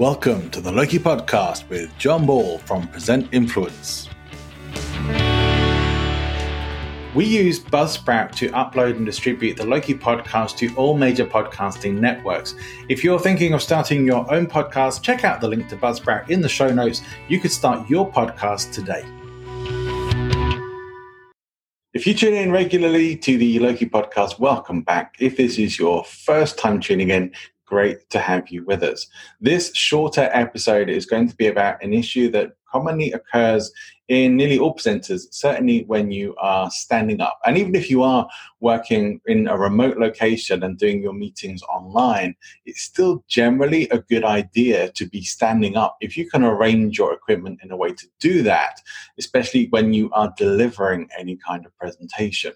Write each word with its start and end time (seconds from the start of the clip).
Welcome 0.00 0.48
to 0.52 0.62
the 0.62 0.72
Loki 0.72 0.98
Podcast 0.98 1.68
with 1.68 1.94
John 1.98 2.24
Ball 2.24 2.56
from 2.60 2.88
Present 2.88 3.28
Influence. 3.32 4.08
We 7.14 7.26
use 7.26 7.60
Buzzsprout 7.60 8.34
to 8.36 8.48
upload 8.52 8.96
and 8.96 9.04
distribute 9.04 9.58
the 9.58 9.66
Loki 9.66 9.92
podcast 9.92 10.56
to 10.56 10.74
all 10.76 10.96
major 10.96 11.26
podcasting 11.26 12.00
networks. 12.00 12.54
If 12.88 13.04
you're 13.04 13.18
thinking 13.18 13.52
of 13.52 13.60
starting 13.60 14.06
your 14.06 14.24
own 14.32 14.46
podcast, 14.46 15.02
check 15.02 15.22
out 15.22 15.42
the 15.42 15.48
link 15.48 15.68
to 15.68 15.76
Buzzsprout 15.76 16.30
in 16.30 16.40
the 16.40 16.48
show 16.48 16.72
notes. 16.72 17.02
You 17.28 17.38
could 17.38 17.52
start 17.52 17.90
your 17.90 18.10
podcast 18.10 18.72
today. 18.72 19.04
If 21.92 22.06
you 22.06 22.14
tune 22.14 22.32
in 22.32 22.52
regularly 22.52 23.16
to 23.16 23.36
the 23.36 23.58
Loki 23.58 23.84
podcast, 23.84 24.38
welcome 24.38 24.80
back. 24.80 25.16
If 25.20 25.36
this 25.36 25.58
is 25.58 25.78
your 25.78 26.04
first 26.04 26.56
time 26.56 26.80
tuning 26.80 27.10
in, 27.10 27.32
great 27.70 28.10
to 28.10 28.18
have 28.18 28.48
you 28.50 28.64
with 28.64 28.82
us. 28.82 29.06
This 29.40 29.70
shorter 29.74 30.28
episode 30.32 30.90
is 30.90 31.06
going 31.06 31.28
to 31.28 31.36
be 31.36 31.46
about 31.46 31.82
an 31.84 31.94
issue 31.94 32.28
that 32.32 32.50
commonly 32.70 33.12
occurs 33.12 33.72
in 34.08 34.36
nearly 34.36 34.58
all 34.58 34.74
presenters, 34.74 35.22
certainly 35.30 35.84
when 35.84 36.10
you 36.10 36.34
are 36.38 36.68
standing 36.72 37.20
up. 37.20 37.38
And 37.46 37.56
even 37.56 37.76
if 37.76 37.88
you 37.88 38.02
are 38.02 38.28
working 38.58 39.20
in 39.26 39.46
a 39.46 39.56
remote 39.56 39.98
location 39.98 40.64
and 40.64 40.76
doing 40.76 41.00
your 41.00 41.12
meetings 41.12 41.62
online, 41.62 42.34
it's 42.66 42.82
still 42.82 43.24
generally 43.28 43.88
a 43.90 44.00
good 44.00 44.24
idea 44.24 44.90
to 44.92 45.06
be 45.06 45.22
standing 45.22 45.76
up 45.76 45.96
if 46.00 46.16
you 46.16 46.28
can 46.28 46.42
arrange 46.42 46.98
your 46.98 47.12
equipment 47.12 47.60
in 47.62 47.70
a 47.70 47.76
way 47.76 47.92
to 47.92 48.06
do 48.18 48.42
that, 48.42 48.80
especially 49.16 49.68
when 49.70 49.92
you 49.92 50.10
are 50.10 50.34
delivering 50.36 51.08
any 51.16 51.36
kind 51.36 51.64
of 51.64 51.76
presentation. 51.78 52.52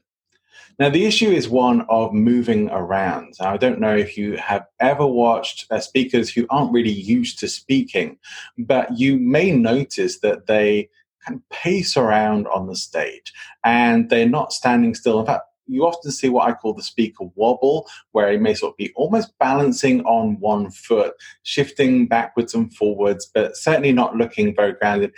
Now, 0.79 0.89
the 0.89 1.07
issue 1.07 1.31
is 1.31 1.49
one 1.49 1.87
of 1.89 2.13
moving 2.13 2.69
around. 2.71 3.35
I 3.39 3.57
don't 3.57 3.79
know 3.79 3.95
if 3.95 4.17
you 4.17 4.37
have 4.39 4.67
ever 4.81 5.07
watched 5.07 5.67
uh, 5.71 5.79
speakers 5.79 6.31
who 6.31 6.47
aren't 6.51 6.73
really 6.73 6.93
used 6.93 7.39
to 7.41 7.49
speaking, 7.49 8.19
but 8.59 8.99
you 8.99 9.17
may 9.19 9.53
notice 9.53 10.19
that 10.21 10.47
they 10.47 10.89
kind 11.25 11.39
of 11.39 11.49
pace 11.49 11.97
around 11.97 12.49
on 12.49 12.67
the 12.67 12.75
stage 12.75 13.33
and 13.63 14.11
they're 14.11 14.29
not 14.29 14.53
standing 14.53 14.95
still. 14.95 15.21
In 15.21 15.27
fact, 15.27 15.45
you 15.67 15.87
often 15.87 16.11
see 16.11 16.29
what 16.29 16.49
I 16.49 16.53
call 16.53 16.75
the 16.75 16.83
speaker 16.83 17.25
wobble, 17.37 17.89
where 18.11 18.31
he 18.31 18.37
may 18.37 18.55
sort 18.55 18.73
of 18.73 18.77
be 18.77 18.93
almost 18.97 19.33
balancing 19.39 20.03
on 20.03 20.39
one 20.41 20.71
foot, 20.71 21.15
shifting 21.45 22.07
backwards 22.07 22.53
and 22.53 22.75
forwards, 22.75 23.31
but 23.33 23.57
certainly 23.57 23.93
not 23.93 24.17
looking 24.17 24.55
very 24.55 24.73
grounded. 24.73 25.13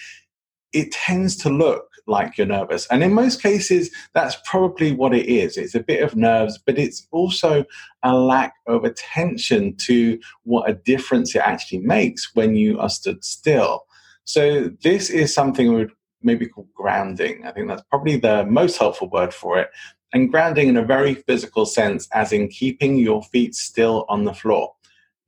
It 0.72 0.92
tends 0.92 1.34
to 1.38 1.50
look 1.50 1.88
like 2.06 2.38
you're 2.38 2.46
nervous. 2.46 2.86
And 2.90 3.02
in 3.02 3.12
most 3.12 3.42
cases, 3.42 3.90
that's 4.14 4.36
probably 4.44 4.92
what 4.92 5.14
it 5.14 5.26
is. 5.26 5.56
It's 5.56 5.74
a 5.74 5.80
bit 5.80 6.02
of 6.02 6.16
nerves, 6.16 6.58
but 6.58 6.78
it's 6.78 7.06
also 7.10 7.64
a 8.02 8.14
lack 8.14 8.54
of 8.66 8.84
attention 8.84 9.76
to 9.78 10.18
what 10.44 10.70
a 10.70 10.74
difference 10.74 11.34
it 11.34 11.40
actually 11.40 11.80
makes 11.80 12.34
when 12.34 12.54
you 12.54 12.78
are 12.78 12.90
stood 12.90 13.24
still. 13.24 13.84
So 14.24 14.70
this 14.82 15.10
is 15.10 15.34
something 15.34 15.68
we 15.68 15.76
would 15.76 15.92
maybe 16.22 16.46
call 16.46 16.68
grounding. 16.74 17.44
I 17.46 17.52
think 17.52 17.68
that's 17.68 17.82
probably 17.90 18.16
the 18.16 18.44
most 18.46 18.78
helpful 18.78 19.08
word 19.08 19.32
for 19.32 19.58
it. 19.58 19.70
And 20.12 20.30
grounding 20.30 20.68
in 20.68 20.76
a 20.76 20.84
very 20.84 21.14
physical 21.14 21.66
sense, 21.66 22.08
as 22.12 22.32
in 22.32 22.48
keeping 22.48 22.96
your 22.96 23.22
feet 23.22 23.54
still 23.54 24.06
on 24.08 24.24
the 24.24 24.32
floor. 24.32 24.72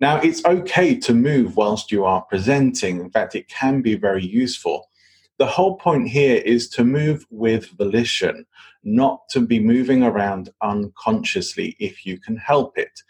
Now, 0.00 0.20
it's 0.20 0.44
okay 0.44 0.96
to 1.00 1.12
move 1.12 1.56
whilst 1.56 1.90
you 1.90 2.04
are 2.04 2.22
presenting. 2.22 3.00
In 3.00 3.10
fact, 3.10 3.34
it 3.34 3.48
can 3.48 3.82
be 3.82 3.96
very 3.96 4.24
useful 4.24 4.88
the 5.38 5.46
whole 5.46 5.76
point 5.76 6.08
here 6.08 6.36
is 6.36 6.68
to 6.70 6.84
move 6.84 7.24
with 7.30 7.70
volition, 7.78 8.44
not 8.82 9.20
to 9.30 9.40
be 9.40 9.60
moving 9.60 10.02
around 10.02 10.50
unconsciously 10.62 11.76
if 11.78 12.04
you 12.04 12.18
can 12.18 12.36
help 12.36 12.76
it. 12.76 13.02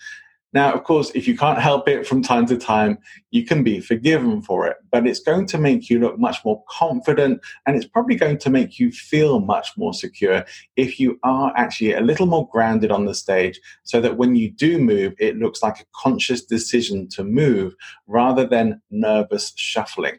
Now, 0.55 0.73
of 0.73 0.83
course, 0.85 1.11
if 1.15 1.29
you 1.29 1.37
can't 1.37 1.59
help 1.59 1.89
it 1.89 2.07
from 2.07 2.23
time 2.23 2.47
to 2.47 2.57
time, 2.57 2.99
you 3.31 3.45
can 3.45 3.63
be 3.63 3.81
forgiven 3.81 4.41
for 4.41 4.67
it, 4.67 4.79
but 4.91 5.07
it's 5.07 5.21
going 5.21 5.45
to 5.47 5.59
make 5.59 5.91
you 5.91 6.01
look 6.01 6.19
much 6.19 6.39
more 6.43 6.63
confident 6.71 7.41
and 7.67 7.77
it's 7.77 7.87
probably 7.87 8.15
going 8.15 8.39
to 8.39 8.51
make 8.51 8.79
you 8.79 8.91
feel 8.91 9.41
much 9.41 9.77
more 9.77 9.93
secure 9.93 10.47
if 10.77 10.99
you 10.99 11.19
are 11.23 11.53
actually 11.55 11.93
a 11.93 12.01
little 12.01 12.27
more 12.27 12.49
grounded 12.51 12.91
on 12.91 13.05
the 13.05 13.15
stage 13.15 13.61
so 13.85 14.01
that 14.01 14.17
when 14.17 14.37
you 14.37 14.51
do 14.51 14.79
move, 14.79 15.13
it 15.19 15.37
looks 15.37 15.63
like 15.63 15.81
a 15.81 15.87
conscious 15.95 16.43
decision 16.43 17.09
to 17.11 17.25
move 17.25 17.75
rather 18.07 18.47
than 18.47 18.81
nervous 18.91 19.53
shuffling. 19.55 20.19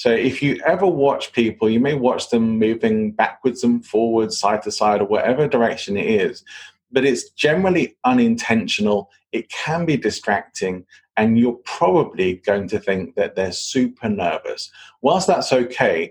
So 0.00 0.10
if 0.10 0.42
you 0.42 0.58
ever 0.64 0.86
watch 0.86 1.34
people, 1.34 1.68
you 1.68 1.78
may 1.78 1.92
watch 1.92 2.30
them 2.30 2.58
moving 2.58 3.12
backwards 3.12 3.62
and 3.62 3.84
forwards, 3.84 4.38
side 4.38 4.62
to 4.62 4.72
side, 4.72 5.02
or 5.02 5.04
whatever 5.04 5.46
direction 5.46 5.98
it 5.98 6.06
is, 6.06 6.42
but 6.90 7.04
it's 7.04 7.28
generally 7.32 7.98
unintentional. 8.04 9.10
It 9.32 9.50
can 9.50 9.84
be 9.84 9.98
distracting, 9.98 10.86
and 11.18 11.38
you're 11.38 11.60
probably 11.66 12.36
going 12.36 12.66
to 12.68 12.80
think 12.80 13.14
that 13.16 13.34
they're 13.34 13.52
super 13.52 14.08
nervous. 14.08 14.72
Whilst 15.02 15.26
that's 15.26 15.52
okay, 15.52 16.10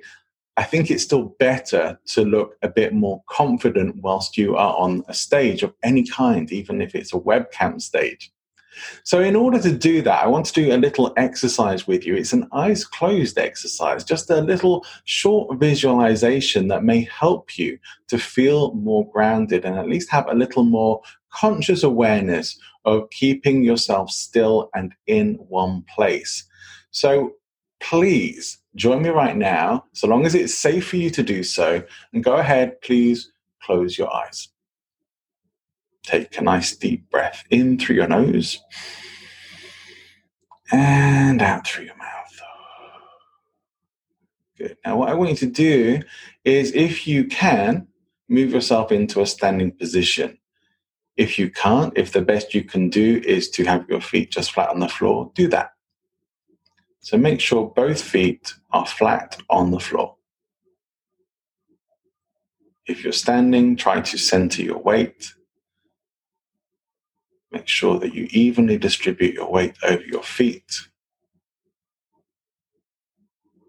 I 0.56 0.66
think 0.66 0.92
it's 0.92 1.04
still 1.04 1.36
better 1.40 2.00
to 2.10 2.22
look 2.24 2.58
a 2.62 2.70
bit 2.70 2.94
more 2.94 3.24
confident 3.28 4.04
whilst 4.04 4.38
you 4.38 4.56
are 4.56 4.78
on 4.78 5.04
a 5.08 5.16
stage 5.16 5.64
of 5.64 5.74
any 5.82 6.06
kind, 6.06 6.52
even 6.52 6.80
if 6.80 6.94
it's 6.94 7.16
a 7.16 7.20
webcam 7.20 7.82
stage. 7.82 8.32
So, 9.04 9.22
in 9.22 9.36
order 9.36 9.60
to 9.62 9.72
do 9.72 10.02
that, 10.04 10.24
I 10.24 10.28
want 10.28 10.46
to 10.48 10.54
do 10.54 10.74
a 10.74 10.78
little 10.78 11.14
exercise 11.18 11.88
with 11.88 12.06
you. 12.06 12.16
It's 12.16 12.34
an 12.34 12.48
eyes 12.52 12.86
closed 12.86 13.38
exercise, 13.38 14.04
just 14.04 14.30
a 14.30 14.42
little 14.42 14.86
short 15.06 15.60
visualization 15.60 16.68
that 16.70 16.84
may 16.84 17.02
help 17.12 17.58
you 17.58 17.80
to 18.08 18.18
feel 18.18 18.74
more 18.74 19.10
grounded 19.12 19.66
and 19.66 19.78
at 19.78 19.90
least 19.90 20.10
have 20.12 20.28
a 20.28 20.36
little 20.36 20.64
more 20.64 21.02
conscious 21.32 21.84
awareness 21.84 22.58
of 22.86 23.10
keeping 23.12 23.64
yourself 23.64 24.10
still 24.10 24.70
and 24.74 24.94
in 25.08 25.36
one 25.36 25.84
place. 25.94 26.46
So, 26.92 27.34
please 27.80 28.60
join 28.76 29.02
me 29.02 29.10
right 29.10 29.36
now, 29.36 29.86
so 29.94 30.08
long 30.08 30.26
as 30.26 30.36
it's 30.36 30.54
safe 30.54 30.90
for 30.90 30.98
you 30.98 31.10
to 31.10 31.24
do 31.24 31.44
so, 31.44 31.84
and 32.14 32.24
go 32.24 32.36
ahead, 32.36 32.82
please 32.82 33.32
close 33.62 33.98
your 33.98 34.14
eyes. 34.14 34.50
Take 36.04 36.38
a 36.38 36.42
nice 36.42 36.76
deep 36.76 37.10
breath 37.10 37.44
in 37.50 37.78
through 37.78 37.98
your 37.98 38.08
nose 38.08 38.60
and 40.72 41.42
out 41.42 41.68
through 41.68 41.86
your 41.86 41.98
mouth. 41.98 42.42
Good. 44.58 44.78
Now, 44.86 44.98
what 44.98 45.10
I 45.10 45.14
want 45.14 45.30
you 45.30 45.36
to 45.38 45.46
do 45.46 46.02
is, 46.44 46.74
if 46.74 47.08
you 47.08 47.26
can, 47.26 47.88
move 48.28 48.52
yourself 48.52 48.92
into 48.92 49.22
a 49.22 49.26
standing 49.26 49.72
position. 49.72 50.38
If 51.16 51.40
you 51.40 51.50
can't, 51.50 51.94
if 51.98 52.12
the 52.12 52.22
best 52.22 52.54
you 52.54 52.64
can 52.64 52.90
do 52.90 53.22
is 53.26 53.50
to 53.52 53.66
have 53.66 53.90
your 53.90 54.02
feet 54.02 54.32
just 54.32 54.52
flat 54.52 54.70
on 54.70 54.80
the 54.80 54.90
floor, 54.90 55.32
do 55.36 55.48
that. 55.50 55.72
So 57.00 57.18
make 57.18 57.40
sure 57.40 57.72
both 57.76 58.02
feet 58.02 58.54
are 58.72 58.86
flat 58.86 59.38
on 59.50 59.72
the 59.72 59.80
floor. 59.80 60.16
If 62.86 63.04
you're 63.04 63.14
standing, 63.14 63.76
try 63.76 64.02
to 64.02 64.18
center 64.18 64.62
your 64.62 64.80
weight 64.80 65.34
Make 67.52 67.68
sure 67.68 68.00
that 68.00 68.14
you 68.14 68.28
evenly 68.32 68.78
distribute 68.78 69.34
your 69.34 69.52
weight 69.52 69.76
over 69.84 70.04
your 70.04 70.24
feet, 70.24 70.72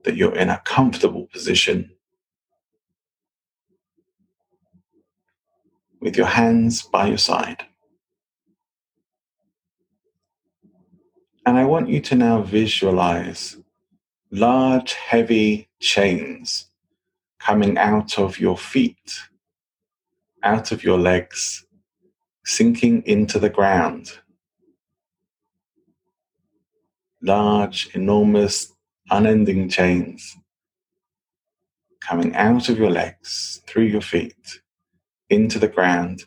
that 0.04 0.16
you're 0.16 0.36
in 0.36 0.50
a 0.50 0.60
comfortable 0.64 1.26
position 1.32 1.90
with 6.00 6.16
your 6.16 6.26
hands 6.26 6.82
by 6.82 7.08
your 7.08 7.18
side. 7.18 7.64
And 11.46 11.56
I 11.56 11.64
want 11.64 11.88
you 11.88 12.00
to 12.00 12.14
now 12.14 12.42
visualize 12.42 13.56
large, 14.30 14.92
heavy 14.92 15.68
chains 15.80 16.66
coming 17.38 17.78
out 17.78 18.18
of 18.18 18.38
your 18.38 18.56
feet, 18.56 19.20
out 20.42 20.70
of 20.70 20.84
your 20.84 20.98
legs, 20.98 21.66
sinking 22.50 23.00
into 23.06 23.38
the 23.38 23.48
ground. 23.48 24.18
Large, 27.22 27.94
enormous, 27.94 28.72
unending 29.08 29.68
chains 29.68 30.36
coming 32.00 32.34
out 32.34 32.68
of 32.68 32.78
your 32.78 32.90
legs, 32.90 33.62
through 33.66 33.84
your 33.84 34.00
feet, 34.00 34.60
into 35.28 35.58
the 35.58 35.68
ground, 35.68 36.24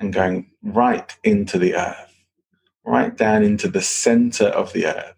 and 0.00 0.12
going 0.12 0.50
right 0.62 1.16
into 1.24 1.58
the 1.58 1.74
earth, 1.74 2.14
right 2.84 3.16
down 3.16 3.42
into 3.42 3.68
the 3.68 3.82
center 3.82 4.46
of 4.46 4.72
the 4.72 4.86
earth. 4.86 5.16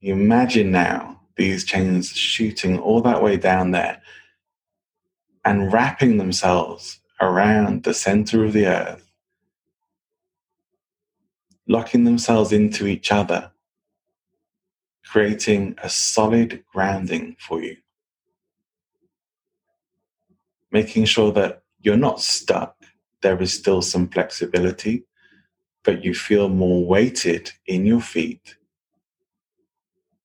You 0.00 0.14
imagine 0.14 0.72
now 0.72 1.20
these 1.36 1.64
chains 1.64 2.10
shooting 2.10 2.78
all 2.78 3.00
that 3.02 3.22
way 3.22 3.36
down 3.38 3.70
there 3.70 4.02
and 5.44 5.72
wrapping 5.72 6.18
themselves 6.18 7.00
around 7.20 7.84
the 7.84 7.94
center 7.94 8.44
of 8.44 8.52
the 8.52 8.66
earth, 8.66 9.10
locking 11.66 12.04
themselves 12.04 12.52
into 12.52 12.86
each 12.86 13.12
other, 13.12 13.50
creating 15.04 15.74
a 15.82 15.88
solid 15.88 16.64
grounding 16.72 17.36
for 17.38 17.62
you. 17.62 17.76
Making 20.72 21.04
sure 21.04 21.32
that 21.32 21.62
you're 21.80 21.96
not 21.96 22.20
stuck, 22.20 22.76
there 23.22 23.40
is 23.40 23.52
still 23.52 23.82
some 23.82 24.08
flexibility, 24.08 25.04
but 25.82 26.04
you 26.04 26.14
feel 26.14 26.48
more 26.48 26.86
weighted 26.86 27.52
in 27.66 27.86
your 27.86 28.00
feet 28.00 28.56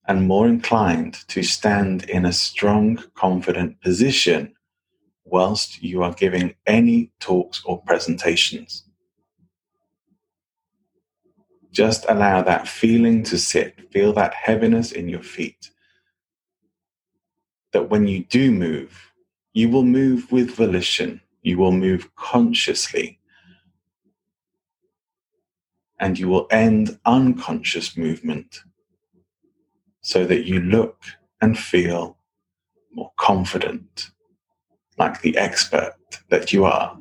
and 0.08 0.28
more 0.28 0.48
inclined 0.48 1.16
to 1.28 1.42
stand 1.42 2.04
in 2.10 2.26
a 2.26 2.34
strong, 2.34 3.04
confident 3.16 3.82
position 3.82 4.55
whilst 5.26 5.84
you 5.84 6.04
are 6.04 6.14
giving 6.14 6.56
any 6.66 7.12
talks 7.20 7.62
or 7.66 7.82
presentations. 7.82 8.84
Just 11.72 12.06
allow 12.08 12.42
that 12.44 12.68
feeling 12.68 13.24
to 13.24 13.38
sit. 13.38 13.92
Feel 13.92 14.14
that 14.14 14.34
heaviness 14.34 14.92
in 14.92 15.10
your 15.10 15.24
feet. 15.24 15.72
That 17.74 17.90
when 17.90 18.08
you 18.08 18.24
do 18.24 18.52
move, 18.52 19.12
you 19.54 19.70
will 19.70 19.84
move 19.84 20.32
with 20.32 20.52
volition, 20.52 21.22
you 21.42 21.58
will 21.58 21.72
move 21.72 22.16
consciously, 22.16 23.20
and 26.00 26.20
you 26.20 26.28
will 26.28 26.48
end 26.52 27.00
unconscious 27.06 27.98
movement 27.98 28.62
so 30.02 30.26
that 30.26 30.46
you 30.46 30.60
look 30.60 31.04
and 31.42 31.58
feel 31.58 32.18
more 32.94 33.12
confident, 33.18 34.12
like 34.98 35.22
the 35.22 35.38
expert 35.38 35.94
that 36.30 36.54
you 36.54 36.66
are, 36.66 36.98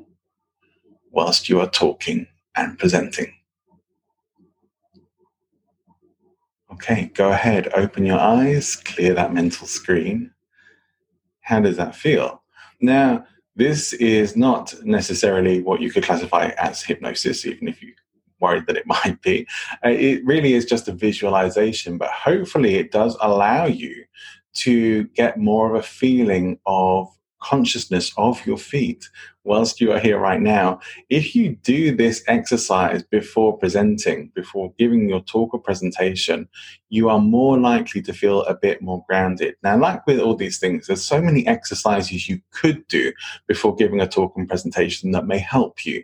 whilst 1.11 1.49
you 1.49 1.61
are 1.61 1.70
talking 1.70 2.26
and 2.56 2.79
presenting. 2.79 3.32
Okay, 6.73 7.11
go 7.14 7.31
ahead, 7.31 7.73
open 7.75 8.05
your 8.05 8.19
eyes, 8.19 8.76
clear 8.76 9.14
that 9.14 9.32
mental 9.32 9.67
screen. 9.67 10.32
How 11.41 11.61
does 11.61 11.76
that 11.76 11.94
feel? 11.94 12.43
Now, 12.81 13.26
this 13.55 13.93
is 13.93 14.37
not 14.37 14.75
necessarily 14.82 15.62
what 15.62 15.81
you 15.81 15.90
could 15.90 16.02
classify 16.02 16.49
as 16.58 16.82
hypnosis, 16.82 17.47
even 17.47 17.69
if 17.69 17.81
you 17.81 17.94
worried 18.40 18.67
that 18.67 18.76
it 18.76 18.87
might 18.97 19.20
be. 19.23 19.47
Uh, 19.85 19.90
it 19.90 20.25
really 20.25 20.55
is 20.55 20.64
just 20.64 20.88
a 20.88 20.93
visualization, 20.93 21.97
but 21.99 22.11
hopefully 22.11 22.75
it 22.75 22.90
does 22.90 23.17
allow 23.20 23.67
you 23.67 24.05
to 24.55 25.05
get 25.14 25.38
more 25.38 25.69
of 25.69 25.81
a 25.81 25.87
feeling 25.87 26.58
of 26.67 27.08
consciousness 27.44 28.11
of 28.17 28.44
your 28.46 28.56
feet 28.56 29.11
whilst 29.44 29.79
you 29.79 29.93
are 29.93 29.99
here 29.99 30.19
right 30.19 30.41
now. 30.41 30.81
If 31.11 31.37
you 31.37 31.56
do 31.56 31.94
this 31.94 32.25
exercise 32.26 33.02
before 33.02 33.58
presenting, 33.58 34.32
before 34.35 34.73
giving 34.79 35.08
your 35.08 35.20
talk 35.20 35.52
or 35.52 35.61
presentation, 35.61 36.49
you 36.88 37.11
are 37.11 37.20
more 37.20 37.58
likely 37.58 38.00
to 38.02 38.14
feel 38.14 38.44
a 38.44 38.55
bit 38.55 38.81
more 38.81 39.05
grounded. 39.06 39.56
Now, 39.62 39.76
like 39.76 40.06
with 40.06 40.20
all 40.20 40.35
these 40.35 40.58
things, 40.58 40.87
there's 40.87 41.05
so 41.05 41.20
many 41.20 41.46
exercises 41.46 42.29
you 42.29 42.41
could 42.50 42.87
do 42.88 43.12
before 43.47 43.75
giving 43.76 44.00
a 44.00 44.08
talk 44.08 44.32
and 44.37 44.49
presentation 44.49 45.11
that 45.11 45.26
may 45.26 45.38
help 45.38 45.85
you. 45.85 46.02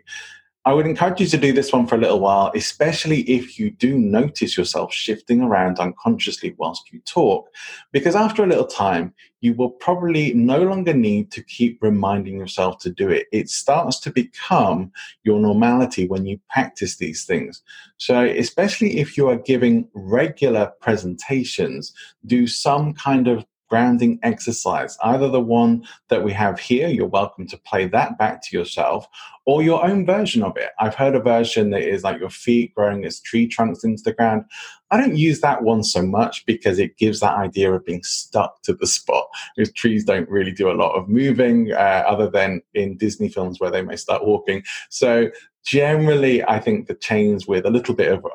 I 0.63 0.73
would 0.73 0.85
encourage 0.85 1.19
you 1.19 1.25
to 1.25 1.37
do 1.37 1.53
this 1.53 1.73
one 1.73 1.87
for 1.87 1.95
a 1.95 1.97
little 1.97 2.19
while, 2.19 2.51
especially 2.53 3.21
if 3.21 3.57
you 3.57 3.71
do 3.71 3.97
notice 3.97 4.55
yourself 4.55 4.93
shifting 4.93 5.41
around 5.41 5.79
unconsciously 5.79 6.53
whilst 6.57 6.91
you 6.93 6.99
talk, 6.99 7.49
because 7.91 8.15
after 8.15 8.43
a 8.43 8.47
little 8.47 8.67
time, 8.67 9.11
you 9.39 9.55
will 9.55 9.71
probably 9.71 10.35
no 10.35 10.61
longer 10.61 10.93
need 10.93 11.31
to 11.31 11.43
keep 11.43 11.79
reminding 11.81 12.37
yourself 12.37 12.77
to 12.81 12.91
do 12.91 13.09
it. 13.09 13.25
It 13.31 13.49
starts 13.49 13.99
to 14.01 14.11
become 14.11 14.91
your 15.23 15.39
normality 15.39 16.07
when 16.07 16.27
you 16.27 16.39
practice 16.51 16.97
these 16.97 17.25
things. 17.25 17.63
So, 17.97 18.23
especially 18.23 18.99
if 18.99 19.17
you 19.17 19.29
are 19.29 19.37
giving 19.37 19.87
regular 19.95 20.71
presentations, 20.79 21.91
do 22.27 22.45
some 22.45 22.93
kind 22.93 23.27
of 23.27 23.45
grounding 23.71 24.19
exercise, 24.21 24.97
either 25.01 25.29
the 25.29 25.39
one 25.39 25.81
that 26.09 26.25
we 26.25 26.33
have 26.33 26.59
here, 26.59 26.89
you're 26.89 27.07
welcome 27.07 27.47
to 27.47 27.57
play 27.57 27.87
that 27.87 28.17
back 28.17 28.41
to 28.43 28.57
yourself, 28.57 29.07
or 29.45 29.63
your 29.63 29.81
own 29.85 30.05
version 30.05 30.43
of 30.43 30.57
it. 30.57 30.71
I've 30.77 30.93
heard 30.93 31.15
a 31.15 31.21
version 31.21 31.69
that 31.69 31.81
is 31.81 32.03
like 32.03 32.19
your 32.19 32.29
feet 32.29 32.75
growing 32.75 33.05
as 33.05 33.21
tree 33.21 33.47
trunks 33.47 33.85
into 33.85 34.03
the 34.03 34.11
ground. 34.11 34.43
I 34.91 34.97
don't 34.97 35.15
use 35.15 35.39
that 35.39 35.63
one 35.63 35.85
so 35.85 36.01
much 36.01 36.45
because 36.45 36.79
it 36.79 36.97
gives 36.97 37.21
that 37.21 37.37
idea 37.37 37.71
of 37.71 37.85
being 37.85 38.03
stuck 38.03 38.61
to 38.63 38.73
the 38.73 38.85
spot. 38.85 39.27
Because 39.55 39.71
trees 39.71 40.03
don't 40.03 40.29
really 40.29 40.51
do 40.51 40.69
a 40.69 40.75
lot 40.75 40.93
of 40.93 41.07
moving, 41.07 41.71
uh, 41.71 42.03
other 42.05 42.29
than 42.29 42.61
in 42.73 42.97
Disney 42.97 43.29
films 43.29 43.61
where 43.61 43.71
they 43.71 43.81
may 43.81 43.95
start 43.95 44.25
walking. 44.25 44.63
So 44.89 45.29
generally, 45.65 46.43
I 46.43 46.59
think 46.59 46.87
the 46.87 46.95
chains 46.95 47.47
with 47.47 47.65
a 47.65 47.69
little 47.69 47.95
bit 47.95 48.11
of 48.11 48.25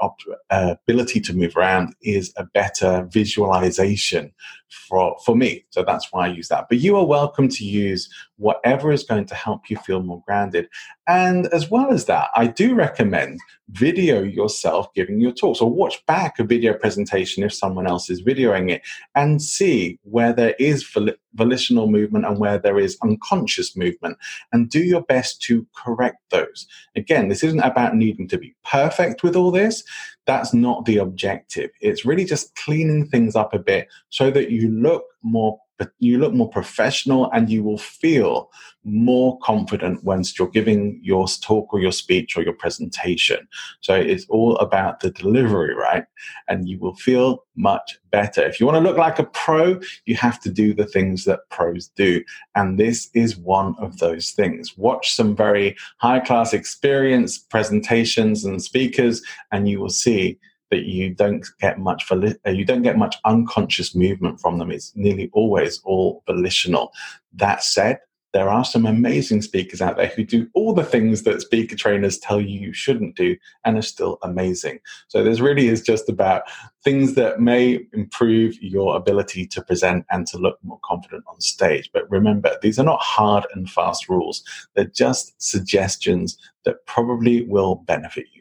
uh, 0.51 0.75
ability 0.83 1.21
to 1.21 1.35
move 1.35 1.57
around 1.57 1.95
is 2.03 2.33
a 2.37 2.45
better 2.45 3.09
visualization 3.11 4.33
for, 4.69 5.17
for 5.25 5.37
me. 5.37 5.65
So 5.71 5.83
that's 5.83 6.13
why 6.13 6.27
I 6.27 6.33
use 6.33 6.49
that. 6.49 6.67
But 6.69 6.79
you 6.79 6.97
are 6.97 7.07
welcome 7.07 7.49
to 7.49 7.65
use 7.65 8.09
whatever 8.39 8.93
is 8.93 9.05
going 9.05 9.27
to 9.27 9.35
help 9.35 9.71
you 9.71 9.77
feel 9.79 10.03
more 10.03 10.23
grounded. 10.27 10.69
And 11.09 11.47
as 11.49 11.71
well 11.71 11.91
as 11.91 12.05
that, 12.07 12.29
I 12.35 12.47
do 12.47 12.75
recommend 12.75 13.41
video 13.71 14.23
yourself 14.23 14.93
giving 14.95 15.21
your 15.21 15.33
talks 15.33 15.61
or 15.61 15.71
watch 15.71 16.05
back 16.07 16.39
a 16.39 16.45
video 16.45 16.73
presentation 16.75 17.43
if 17.43 17.53
someone 17.53 17.87
else 17.87 18.09
is 18.09 18.23
videoing 18.23 18.71
it 18.71 18.83
and 19.15 19.43
see 19.43 19.99
where 20.03 20.33
there 20.33 20.55
is 20.59 20.87
volitional 21.35 21.89
movement 21.89 22.25
and 22.25 22.39
where 22.39 22.59
there 22.59 22.79
is 22.79 22.97
unconscious 23.03 23.77
movement 23.77 24.17
and 24.53 24.71
do 24.71 24.81
your 24.81 25.03
best 25.03 25.43
to 25.43 25.67
correct 25.75 26.19
those. 26.31 26.67
Again, 26.95 27.29
this 27.29 27.43
isn't 27.43 27.61
about 27.61 27.97
needing 27.97 28.29
to 28.29 28.39
be 28.39 28.55
perfect 28.65 29.23
with 29.23 29.35
all 29.35 29.51
this. 29.51 29.83
That's 30.27 30.55
not 30.55 30.85
the 30.85 30.99
objective. 30.99 31.71
It's 31.81 32.05
really 32.05 32.25
just 32.25 32.55
cleaning 32.57 33.07
things 33.07 33.35
up 33.35 33.55
a 33.55 33.59
bit 33.59 33.89
so 34.11 34.31
that 34.31 34.51
you 34.51 34.71
look 34.71 35.05
more 35.23 35.59
but 35.79 35.91
you 35.99 36.19
look 36.19 36.33
more 36.33 36.49
professional 36.49 37.31
and 37.33 37.51
you 37.51 37.63
will 37.63 37.79
feel 37.79 38.51
more 38.85 39.39
confident 39.41 40.05
once 40.05 40.39
you're 40.39 40.49
giving 40.49 41.01
your 41.03 41.27
talk 41.27 41.73
or 41.73 41.81
your 41.81 41.93
speech 41.93 42.37
or 42.37 42.43
your 42.43 42.53
presentation. 42.53 43.47
So 43.81 43.95
it's 43.95 44.27
all 44.29 44.57
about 44.59 45.01
the 45.01 45.11
delivery, 45.11 45.75
right? 45.75 46.05
And 46.49 46.69
you 46.69 46.79
will 46.79 46.95
feel 46.95 47.45
much 47.57 47.99
better. 48.11 48.47
If 48.47 48.61
you 48.61 48.67
want 48.67 48.77
to 48.77 48.89
look 48.89 48.97
like 48.97 49.19
a 49.19 49.25
pro, 49.25 49.81
you 50.05 50.15
have 50.17 50.39
to 50.41 50.51
do 50.51 50.73
the 50.73 50.87
things 50.87 51.25
that 51.25 51.49
pros 51.51 51.89
do. 51.89 52.23
And 52.55 52.79
this 52.79 53.11
is 53.13 53.37
one 53.37 53.75
of 53.79 53.99
those 53.99 54.31
things. 54.31 54.79
Watch 54.79 55.13
some 55.13 55.35
very 55.35 55.77
high 55.99 56.21
class 56.21 56.53
experience 56.53 57.39
presentations 57.39 58.45
and 58.45 58.63
speakers, 58.63 59.23
and 59.51 59.69
you 59.69 59.81
will 59.81 59.91
see 59.91 60.39
that 60.71 60.85
you 60.85 61.15
don't 61.15 61.47
get 61.61 61.79
much 61.79 62.11
uh, 62.11 62.51
you 62.51 62.65
don't 62.65 62.83
get 62.83 62.99
much 62.99 63.17
unconscious 63.25 63.95
movement 63.95 64.41
from 64.41 64.59
them. 64.59 64.71
It's 64.71 64.93
nearly 64.97 65.31
always 65.33 65.81
all 65.85 66.23
volitional. 66.27 66.93
That 67.33 67.63
said, 67.63 67.99
there 68.37 68.51
are 68.51 68.67
some 68.67 68.85
amazing 68.85 69.41
speakers 69.41 69.81
out 69.81 69.97
there 69.97 70.09
who 70.09 70.23
do 70.23 70.47
all 70.53 70.75
the 70.75 70.85
things 70.85 71.23
that 71.23 71.41
speaker 71.41 71.75
trainers 71.75 72.19
tell 72.19 72.39
you 72.39 72.61
you 72.61 72.73
shouldn't 72.75 73.17
do 73.17 73.35
and 73.65 73.79
are 73.79 73.83
still 73.83 74.19
amazing. 74.23 74.79
So 75.09 75.25
this 75.25 75.41
really 75.41 75.69
is 75.69 75.81
just 75.81 76.11
about 76.11 76.43
things 76.85 77.15
that 77.15 77.41
may 77.41 77.81
improve 77.95 78.63
your 78.63 78.95
ability 78.95 79.47
to 79.47 79.63
present 79.63 80.05
and 80.11 80.27
to 80.27 80.37
look 80.37 80.59
more 80.63 80.79
confident 80.85 81.25
on 81.27 81.41
stage. 81.41 81.89
But 81.95 82.11
remember, 82.11 82.59
these 82.61 82.79
are 82.79 82.85
not 82.85 83.01
hard 83.01 83.47
and 83.55 83.71
fast 83.71 84.07
rules. 84.07 84.43
They're 84.75 84.85
just 84.85 85.41
suggestions 85.41 86.37
that 86.67 86.85
probably 86.85 87.43
will 87.43 87.77
benefit 87.77 88.27
you. 88.35 88.36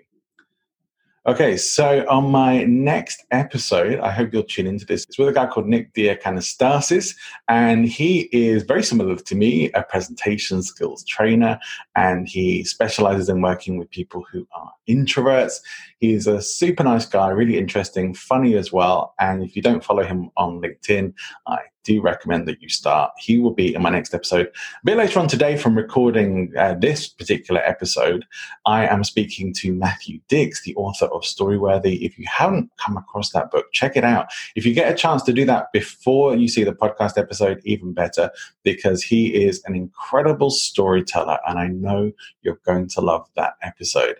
Okay, 1.28 1.58
so 1.58 2.06
on 2.08 2.30
my 2.30 2.66
next 2.66 3.26
episode, 3.32 4.00
I 4.00 4.12
hope 4.12 4.32
you'll 4.32 4.44
tune 4.44 4.68
into 4.68 4.86
this. 4.86 5.06
It's 5.06 5.18
with 5.18 5.30
a 5.30 5.34
guy 5.34 5.48
called 5.48 5.66
Nick 5.66 5.92
Diakanastasis, 5.96 7.16
and 7.50 7.88
he 7.88 8.30
is 8.32 8.62
very 8.62 8.84
similar 8.84 9.16
to 9.16 9.36
me, 9.36 9.72
a 9.72 9.82
presentation 9.82 10.62
skills 10.62 11.04
trainer, 11.04 11.60
and 11.96 12.28
he 12.28 12.64
specializes 12.64 13.28
in 13.28 13.42
working 13.42 13.80
with 13.80 13.90
people 13.90 14.24
who 14.32 14.48
are 14.54 14.72
introverts. 14.88 15.62
He's 15.98 16.28
a 16.28 16.40
super 16.40 16.84
nice 16.84 17.08
guy, 17.08 17.30
really 17.30 17.58
interesting, 17.58 18.14
funny 18.14 18.56
as 18.56 18.72
well. 18.72 19.16
And 19.20 19.44
if 19.44 19.56
you 19.56 19.64
don't 19.64 19.84
follow 19.84 20.04
him 20.04 20.30
on 20.38 20.62
LinkedIn, 20.62 21.16
I 21.48 21.58
do 21.86 22.02
recommend 22.02 22.48
that 22.48 22.62
you 22.62 22.68
start. 22.68 23.12
He 23.18 23.38
will 23.38 23.54
be 23.54 23.74
in 23.74 23.82
my 23.82 23.90
next 23.90 24.14
episode. 24.14 24.48
A 24.48 24.86
bit 24.86 24.98
later 24.98 25.20
on 25.20 25.28
today, 25.28 25.56
from 25.56 25.78
recording 25.78 26.52
uh, 26.58 26.74
this 26.74 27.08
particular 27.08 27.62
episode, 27.62 28.26
I 28.66 28.88
am 28.88 29.04
speaking 29.04 29.54
to 29.60 29.74
Matthew 29.74 30.20
Dicks, 30.28 30.64
the 30.64 30.76
author 30.76 31.06
of 31.06 31.22
Storyworthy. 31.22 32.02
If 32.02 32.18
you 32.18 32.26
haven't 32.30 32.72
come 32.78 32.98
across 32.98 33.30
that 33.32 33.52
book, 33.52 33.72
check 33.72 33.96
it 33.96 34.04
out. 34.04 34.28
If 34.56 34.66
you 34.66 34.74
get 34.74 34.92
a 34.92 34.96
chance 34.96 35.24
to 35.24 35.34
do 35.34 35.46
that 35.46 35.72
before 35.72 36.36
you 36.36 36.48
see 36.48 36.64
the 36.64 36.74
podcast 36.74 37.18
episode, 37.18 37.62
even 37.64 37.94
better, 37.94 38.32
because 38.64 39.04
he 39.04 39.28
is 39.28 39.62
an 39.66 39.76
incredible 39.76 40.50
storyteller, 40.50 41.38
and 41.48 41.60
I 41.60 41.68
know 41.68 42.12
you're 42.42 42.60
going 42.66 42.90
to 42.90 43.02
love 43.02 43.28
that 43.36 43.54
episode. 43.62 44.16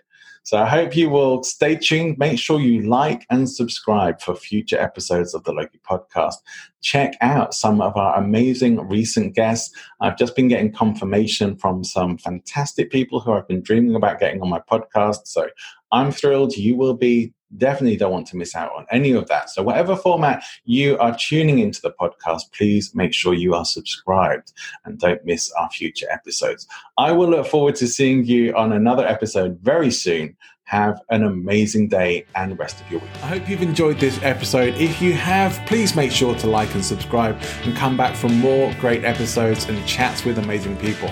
So 0.46 0.58
I 0.58 0.66
hope 0.68 0.94
you 0.94 1.10
will 1.10 1.42
stay 1.42 1.74
tuned. 1.74 2.18
Make 2.18 2.38
sure 2.38 2.60
you 2.60 2.88
like 2.88 3.26
and 3.30 3.50
subscribe 3.50 4.20
for 4.20 4.36
future 4.36 4.78
episodes 4.78 5.34
of 5.34 5.42
the 5.42 5.50
Loki 5.50 5.80
podcast. 5.84 6.36
Check 6.82 7.14
out 7.20 7.52
some 7.52 7.80
of 7.80 7.96
our 7.96 8.16
amazing 8.16 8.78
recent 8.88 9.34
guests. 9.34 9.74
I've 10.00 10.16
just 10.16 10.36
been 10.36 10.46
getting 10.46 10.70
confirmation 10.70 11.56
from 11.56 11.82
some 11.82 12.16
fantastic 12.16 12.92
people 12.92 13.18
who 13.18 13.32
I've 13.32 13.48
been 13.48 13.60
dreaming 13.60 13.96
about 13.96 14.20
getting 14.20 14.40
on 14.40 14.48
my 14.48 14.60
podcast. 14.70 15.22
So 15.24 15.48
I'm 15.90 16.12
thrilled. 16.12 16.56
You 16.56 16.76
will 16.76 16.94
be 16.94 17.32
definitely 17.56 17.96
don't 17.96 18.12
want 18.12 18.26
to 18.28 18.36
miss 18.36 18.54
out 18.54 18.72
on 18.76 18.86
any 18.90 19.12
of 19.12 19.28
that. 19.28 19.50
So, 19.50 19.62
whatever 19.62 19.96
format 19.96 20.44
you 20.64 20.98
are 20.98 21.16
tuning 21.16 21.58
into 21.58 21.80
the 21.80 21.92
podcast, 21.92 22.52
please 22.52 22.94
make 22.94 23.12
sure 23.12 23.34
you 23.34 23.54
are 23.54 23.64
subscribed 23.64 24.52
and 24.84 24.98
don't 24.98 25.24
miss 25.24 25.52
our 25.52 25.70
future 25.70 26.06
episodes. 26.10 26.66
I 26.98 27.12
will 27.12 27.28
look 27.28 27.46
forward 27.46 27.76
to 27.76 27.86
seeing 27.86 28.24
you 28.24 28.54
on 28.54 28.72
another 28.72 29.06
episode 29.06 29.58
very 29.60 29.90
soon. 29.90 30.36
Have 30.64 31.00
an 31.10 31.22
amazing 31.22 31.88
day 31.88 32.26
and 32.34 32.58
rest 32.58 32.80
of 32.80 32.90
your 32.90 32.98
week. 33.00 33.10
I 33.22 33.28
hope 33.28 33.48
you've 33.48 33.62
enjoyed 33.62 34.00
this 34.00 34.20
episode. 34.24 34.74
If 34.74 35.00
you 35.00 35.12
have, 35.12 35.60
please 35.66 35.94
make 35.94 36.10
sure 36.10 36.34
to 36.34 36.48
like 36.48 36.74
and 36.74 36.84
subscribe 36.84 37.40
and 37.62 37.76
come 37.76 37.96
back 37.96 38.16
for 38.16 38.28
more 38.28 38.74
great 38.80 39.04
episodes 39.04 39.68
and 39.68 39.86
chats 39.86 40.24
with 40.24 40.38
amazing 40.38 40.76
people. 40.78 41.08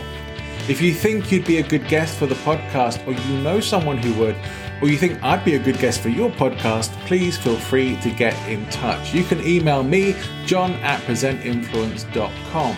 If 0.67 0.81
you 0.81 0.95
think 0.95 1.31
you'd 1.31 1.45
be 1.45 1.59
a 1.59 1.63
good 1.63 1.87
guest 1.89 2.17
for 2.17 2.27
the 2.27 2.37
podcast 2.37 3.07
or 3.07 3.13
you 3.13 3.43
know 3.43 3.61
someone 3.61 3.99
who 3.99 4.15
would, 4.15 4.37
or 4.81 4.89
you 4.89 4.97
think 4.97 5.23
I'd 5.23 5.45
be 5.45 5.57
a 5.57 5.59
good 5.59 5.79
guest 5.79 6.01
for 6.01 6.09
your 6.09 6.31
podcast, 6.31 6.91
please 7.07 7.37
feel 7.37 7.57
free 7.57 7.97
to 8.01 8.11
get 8.11 8.35
in 8.49 8.65
touch. 8.71 9.13
You 9.13 9.25
can 9.25 9.47
email 9.47 9.83
me, 9.83 10.17
john 10.47 10.73
at 10.75 11.01
presentinfluence.com. 11.03 12.77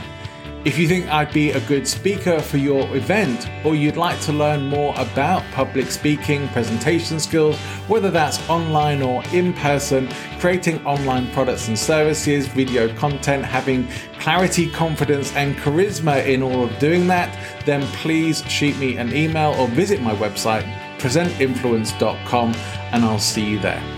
If 0.66 0.78
you 0.78 0.88
think 0.88 1.06
I'd 1.06 1.32
be 1.32 1.52
a 1.52 1.60
good 1.60 1.86
speaker 1.86 2.40
for 2.40 2.56
your 2.56 2.96
event, 2.96 3.48
or 3.64 3.76
you'd 3.76 3.96
like 3.96 4.20
to 4.22 4.32
learn 4.32 4.66
more 4.66 4.94
about 4.96 5.44
public 5.52 5.92
speaking, 5.92 6.48
presentation 6.48 7.20
skills, 7.20 7.56
whether 7.86 8.10
that's 8.10 8.40
online 8.50 9.00
or 9.00 9.22
in 9.32 9.52
person, 9.52 10.08
creating 10.40 10.84
online 10.84 11.30
products 11.30 11.68
and 11.68 11.78
services, 11.78 12.48
video 12.48 12.92
content, 12.96 13.44
having 13.44 13.86
clarity, 14.18 14.68
confidence, 14.68 15.32
and 15.36 15.54
charisma 15.58 16.26
in 16.26 16.42
all 16.42 16.64
of 16.64 16.76
doing 16.80 17.06
that, 17.06 17.30
then 17.64 17.82
please 17.98 18.42
shoot 18.50 18.76
me 18.78 18.96
an 18.96 19.14
email 19.14 19.54
or 19.60 19.68
visit 19.68 20.02
my 20.02 20.16
website, 20.16 20.64
presentinfluence.com, 20.98 22.54
and 22.90 23.04
I'll 23.04 23.20
see 23.20 23.50
you 23.50 23.60
there. 23.60 23.95